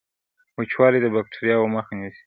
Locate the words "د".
1.01-1.05